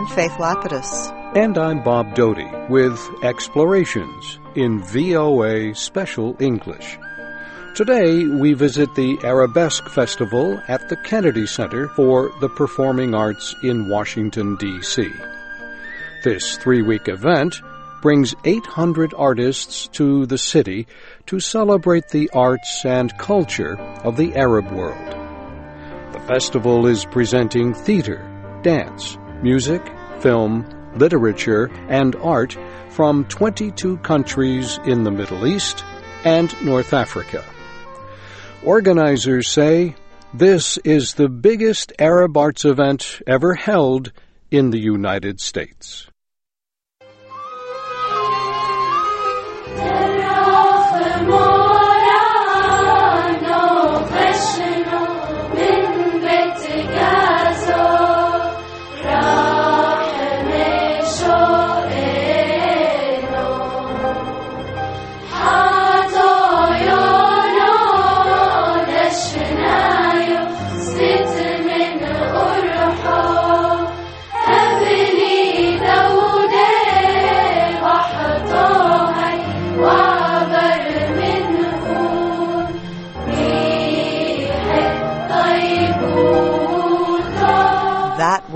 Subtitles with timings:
[0.00, 1.36] I'm Faith Lapidus.
[1.36, 6.96] And I'm Bob Doty with Explorations in VOA Special English.
[7.74, 13.90] Today we visit the Arabesque Festival at the Kennedy Center for the Performing Arts in
[13.90, 15.06] Washington, D.C.
[16.24, 17.60] This three week event
[18.00, 20.86] brings 800 artists to the city
[21.26, 25.10] to celebrate the arts and culture of the Arab world.
[26.14, 28.26] The festival is presenting theater,
[28.62, 29.82] dance, music,
[30.20, 32.56] film, literature, and art
[32.90, 35.84] from 22 countries in the Middle East
[36.24, 37.44] and North Africa.
[38.64, 39.94] Organizers say
[40.34, 44.12] this is the biggest Arab arts event ever held
[44.50, 46.09] in the United States.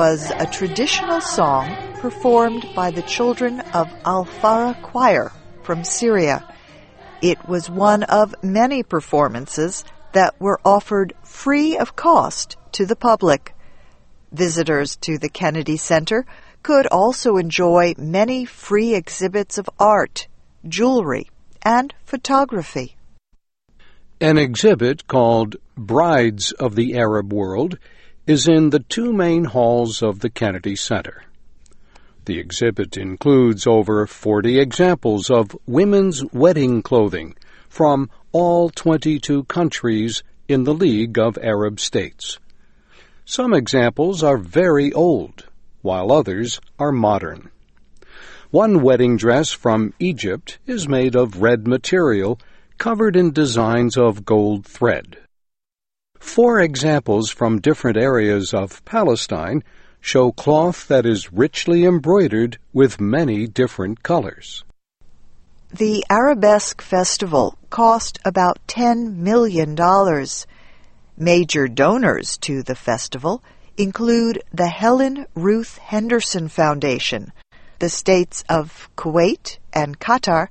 [0.00, 5.30] Was a traditional song performed by the children of Al Farah Choir
[5.62, 6.42] from Syria.
[7.20, 13.54] It was one of many performances that were offered free of cost to the public.
[14.32, 16.24] Visitors to the Kennedy Center
[16.62, 20.28] could also enjoy many free exhibits of art,
[20.66, 21.28] jewelry,
[21.60, 22.96] and photography.
[24.18, 27.78] An exhibit called Brides of the Arab World
[28.30, 31.24] is in the two main halls of the Kennedy Center.
[32.26, 37.34] The exhibit includes over 40 examples of women's wedding clothing
[37.68, 42.38] from all 22 countries in the League of Arab States.
[43.24, 45.48] Some examples are very old,
[45.82, 47.50] while others are modern.
[48.52, 52.38] One wedding dress from Egypt is made of red material
[52.78, 55.18] covered in designs of gold thread.
[56.20, 59.64] Four examples from different areas of Palestine
[60.00, 64.64] show cloth that is richly embroidered with many different colors.
[65.72, 69.76] The Arabesque Festival cost about $10 million.
[71.16, 73.42] Major donors to the festival
[73.76, 77.32] include the Helen Ruth Henderson Foundation,
[77.80, 80.48] the states of Kuwait and Qatar,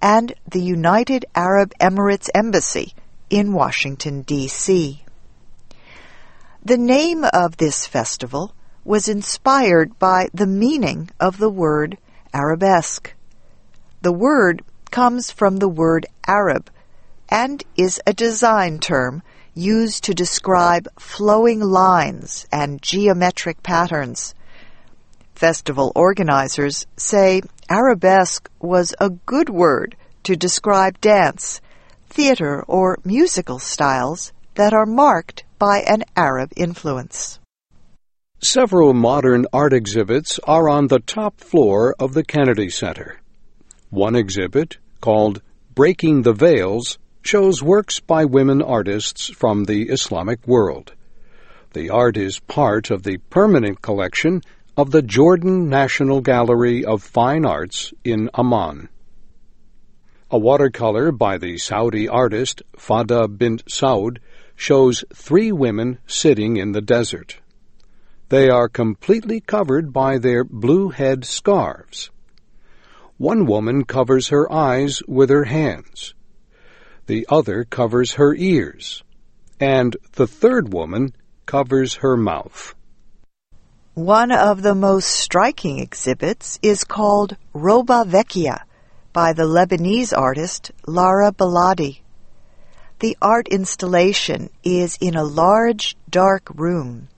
[0.00, 2.94] and the United Arab Emirates Embassy
[3.28, 5.02] in Washington, D.C.
[6.66, 8.52] The name of this festival
[8.84, 11.96] was inspired by the meaning of the word
[12.34, 13.14] arabesque.
[14.02, 16.68] The word comes from the word Arab
[17.28, 19.22] and is a design term
[19.54, 24.34] used to describe flowing lines and geometric patterns.
[25.36, 29.94] Festival organizers say arabesque was a good word
[30.24, 31.60] to describe dance,
[32.10, 37.38] theater, or musical styles that are marked by an Arab influence.
[38.40, 43.20] Several modern art exhibits are on the top floor of the Kennedy Center.
[43.90, 45.40] One exhibit, called
[45.74, 50.92] Breaking the Veils, shows works by women artists from the Islamic world.
[51.72, 54.42] The art is part of the permanent collection
[54.76, 58.90] of the Jordan National Gallery of Fine Arts in Amman.
[60.30, 64.18] A watercolor by the Saudi artist Fahda bint Saud
[64.56, 67.38] shows three women sitting in the desert.
[68.28, 72.10] They are completely covered by their blue head scarves.
[73.18, 76.14] One woman covers her eyes with her hands.
[77.06, 79.04] The other covers her ears.
[79.60, 81.14] And the third woman
[81.46, 82.74] covers her mouth.
[83.94, 88.64] One of the most striking exhibits is called Roba Vecchia
[89.12, 92.00] by the Lebanese artist Lara Baladi.
[92.98, 97.08] The art installation is in a large, dark room.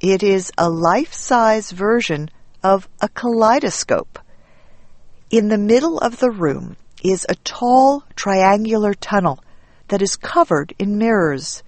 [0.00, 2.28] It is a life-size version
[2.60, 4.18] of a kaleidoscope.
[5.30, 9.38] In the middle of the room is a tall, triangular tunnel
[9.88, 11.62] that is covered in mirrors.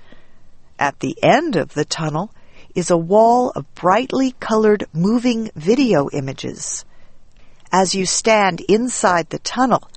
[0.76, 2.32] At the end of the tunnel
[2.74, 6.84] is a wall of brightly colored moving video images.
[7.70, 9.88] As you stand inside the tunnel,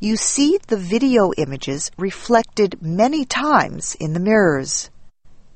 [0.00, 4.90] you see the video images reflected many times in the mirrors.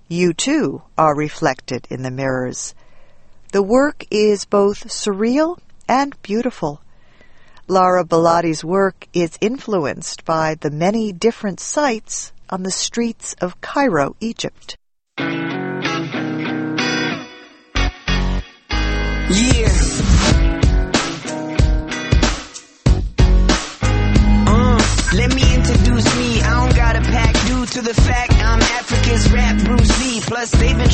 [0.09, 2.75] You too are reflected in the mirrors.
[3.53, 5.59] The work is both surreal
[5.89, 6.81] and beautiful.
[7.69, 14.17] Lara Baladi's work is influenced by the many different sights on the streets of Cairo,
[14.21, 14.77] Egypt.
[19.31, 19.60] Yeah.
[27.95, 30.21] The fact I'm Africa's rap Bruce Lee.
[30.21, 30.90] Plus, they've been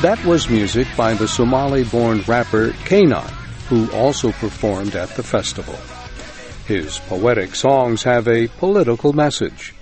[0.00, 3.28] That was music by the Somali born rapper K'naan,
[3.68, 5.74] who also performed at the festival.
[6.68, 9.74] His poetic songs have a political message.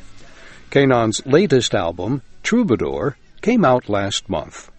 [0.70, 4.70] K'naan's latest album, Troubadour, came out last month.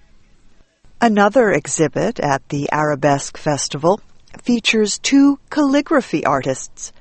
[1.00, 4.02] Another exhibit at the Arabesque Festival
[4.42, 6.92] features two calligraphy artists.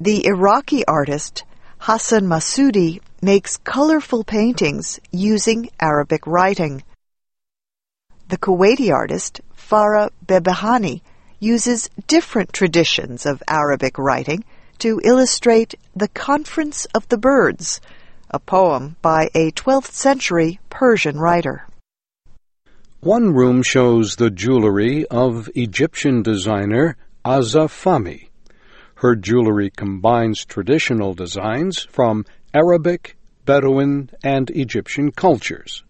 [0.00, 1.44] The Iraqi artist
[1.80, 6.82] Hassan Massoudy makes colorful paintings using Arabic writing.
[8.28, 11.00] The Kuwaiti artist Farah Behbehani
[11.38, 14.42] uses different traditions of Arabic writing
[14.78, 17.80] to illustrate The Conference of the Birds,
[18.28, 21.68] a poem by a 12th century Persian writer.
[22.98, 28.26] One room shows the jewelry of Egyptian designer Azza Fahmy.
[28.96, 35.84] Her jewelry combines traditional designs from Arabic, Bedouin, and Egyptian cultures.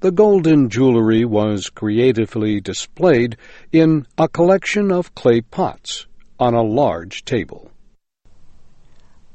[0.00, 3.36] The golden jewelry was creatively displayed
[3.70, 6.06] in a collection of clay pots
[6.38, 7.70] on a large table.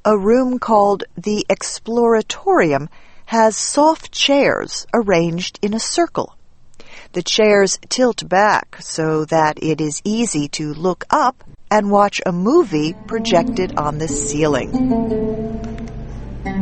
[0.03, 2.87] A room called the Exploratorium
[3.27, 6.35] has soft chairs arranged in a circle.
[7.13, 12.31] The chairs tilt back so that it is easy to look up and watch a
[12.31, 14.71] movie projected on the ceiling.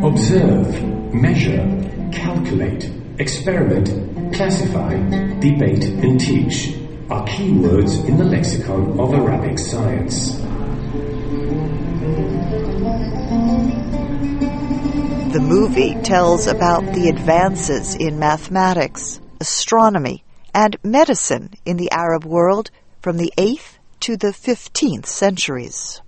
[0.04, 0.84] Observe,
[1.14, 4.94] measure, calculate, experiment, classify,
[5.40, 6.76] debate, and teach
[7.10, 10.40] are keywords in the lexicon of Arabic science.
[15.34, 20.24] The movie tells about the advances in mathematics, astronomy,
[20.54, 22.72] and medicine in the Arab world
[23.02, 26.02] from the 8th to the 15th centuries.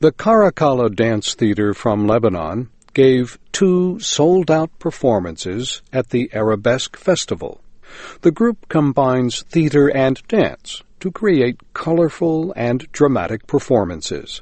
[0.00, 7.60] The Caracalla Dance Theater from Lebanon gave two sold out performances at the Arabesque Festival.
[8.22, 14.40] The group combines theater and dance to create colorful and dramatic performances.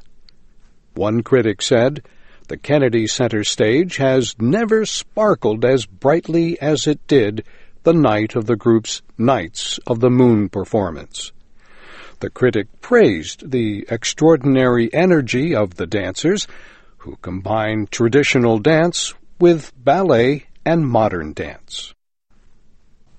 [0.94, 2.04] One critic said,
[2.46, 7.42] The Kennedy Center stage has never sparkled as brightly as it did
[7.82, 11.32] the night of the group's Nights of the Moon performance.
[12.20, 16.46] The critic praised the extraordinary energy of the dancers,
[17.04, 21.92] who combine traditional dance with ballet and modern dance.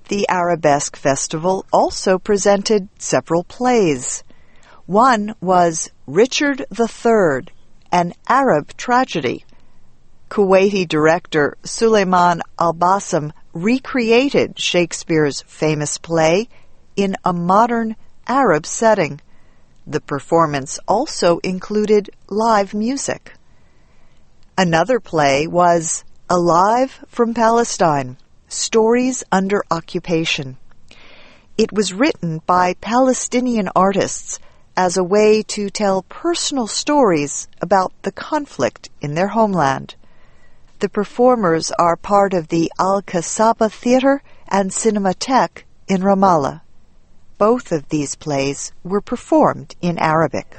[0.07, 4.23] The Arabesque Festival also presented several plays.
[4.87, 7.47] One was Richard III,
[7.91, 9.45] an Arab tragedy.
[10.31, 16.49] Kuwaiti director Suleiman Al-Bassam recreated Shakespeare's famous play
[16.95, 17.95] in a modern
[18.27, 19.21] Arab setting.
[19.85, 23.33] The performance also included live music.
[24.57, 28.15] Another play was Alive from Palestine
[28.47, 30.55] Stories Under Occupation.
[31.57, 34.39] It was written by Palestinian artists
[34.77, 39.95] as a way to tell personal stories about the conflict in their homeland.
[40.79, 46.61] The performers are part of the Al Kasaba Theater and Cinematheque in Ramallah.
[47.37, 50.55] Both of these plays were performed in Arabic.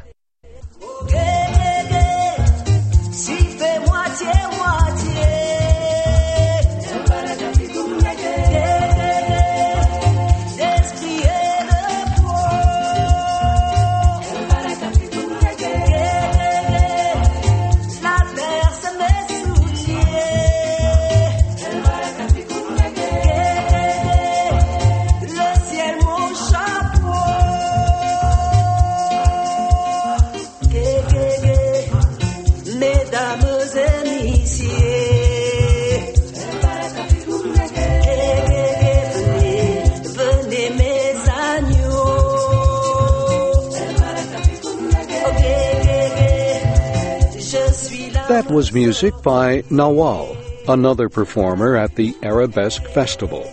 [48.37, 50.37] That was music by Nawal,
[50.69, 53.45] another performer at the Arabesque Festival.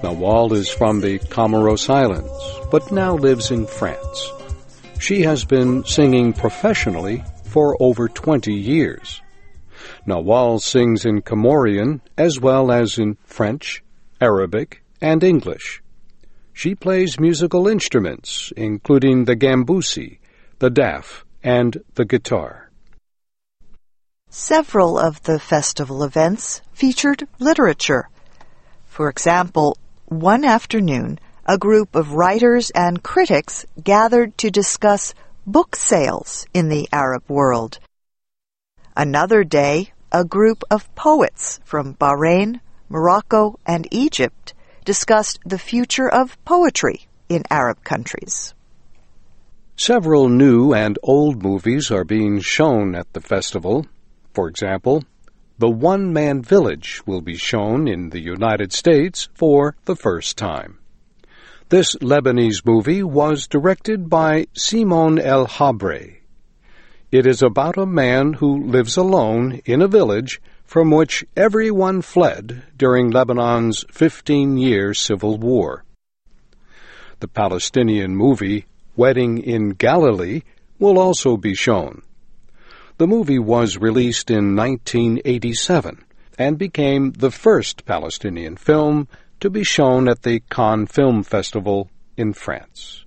[0.00, 2.30] Nawal is from the Comoros Islands,
[2.70, 4.30] but now lives in France.
[5.00, 9.20] She has been singing professionally for over 20 years.
[10.06, 13.82] Nawal sings in Comorian as well as in French,
[14.20, 15.82] Arabic, and English.
[16.52, 20.18] She plays musical instruments, including the gambusi,
[20.60, 22.65] the daf, and the guitar.
[24.38, 28.10] Several of the festival events featured literature.
[28.84, 35.14] For example, one afternoon, a group of writers and critics gathered to discuss
[35.46, 37.78] book sales in the Arab world.
[38.94, 44.52] Another day, a group of poets from Bahrain, Morocco, and Egypt
[44.84, 48.52] discussed the future of poetry in Arab countries.
[49.78, 53.86] Several new and old movies are being shown at the festival.
[54.36, 55.02] For example,
[55.58, 60.76] The One Man Village will be shown in the United States for the first time.
[61.70, 66.18] This Lebanese movie was directed by Simon El Habre.
[67.10, 72.62] It is about a man who lives alone in a village from which everyone fled
[72.76, 75.86] during Lebanon's 15 year civil war.
[77.20, 78.66] The Palestinian movie
[78.96, 80.42] Wedding in Galilee
[80.78, 82.02] will also be shown.
[82.98, 86.02] The movie was released in 1987
[86.38, 89.08] and became the first Palestinian film
[89.40, 93.04] to be shown at the Cannes Film Festival in France.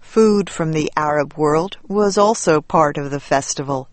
[0.00, 3.88] Food from the Arab world was also part of the festival.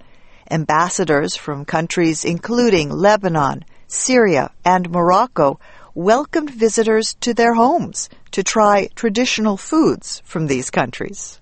[0.50, 5.60] Ambassadors from countries including Lebanon, Syria, and Morocco
[5.94, 11.40] welcomed visitors to their homes to try traditional foods from these countries.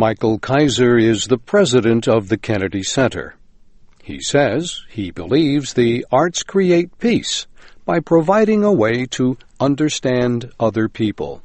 [0.00, 3.34] Michael Kaiser is the president of the Kennedy Center.
[4.02, 7.46] He says he believes the arts create peace
[7.84, 11.42] by providing a way to understand other people.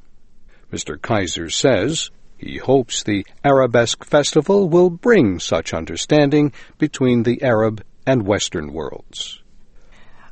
[0.72, 0.96] Mr.
[1.02, 8.26] Kaiser says he hopes the Arabesque Festival will bring such understanding between the Arab and
[8.26, 9.44] Western worlds.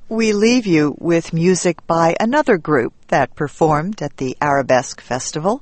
[0.07, 5.61] We leave you with music by another group that performed at the Arabesque Festival.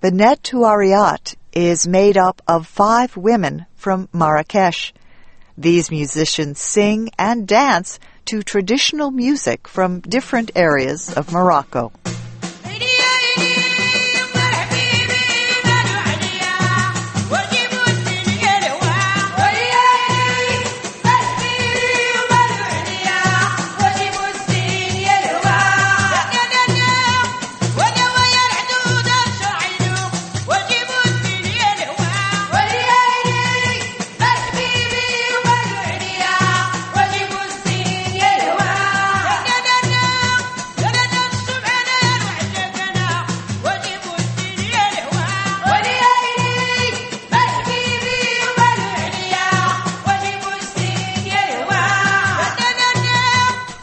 [0.00, 4.92] Benet Tuariat is made up of five women from Marrakesh.
[5.56, 11.92] These musicians sing and dance to traditional music from different areas of Morocco.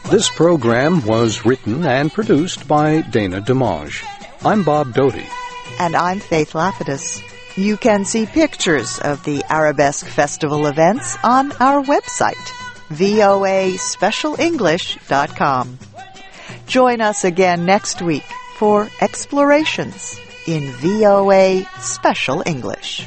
[0.09, 4.03] This program was written and produced by Dana Demange.
[4.43, 5.27] I'm Bob Doty.
[5.79, 7.21] And I'm Faith Lapidus.
[7.55, 12.33] You can see pictures of the Arabesque Festival events on our website,
[12.89, 15.79] voaspecialenglish.com.
[16.65, 18.25] Join us again next week
[18.55, 23.05] for explorations in VOA Special English.